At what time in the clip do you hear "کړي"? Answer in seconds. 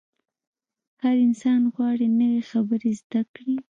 3.33-3.55